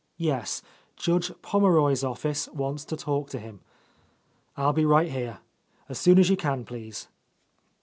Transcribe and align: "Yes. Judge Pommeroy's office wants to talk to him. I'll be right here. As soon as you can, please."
"Yes. 0.17 0.63
Judge 0.95 1.29
Pommeroy's 1.43 2.03
office 2.03 2.47
wants 2.49 2.83
to 2.85 2.97
talk 2.97 3.29
to 3.29 3.37
him. 3.39 3.59
I'll 4.57 4.73
be 4.73 4.83
right 4.83 5.11
here. 5.11 5.41
As 5.89 5.99
soon 5.99 6.17
as 6.17 6.27
you 6.27 6.37
can, 6.37 6.65
please." 6.65 7.07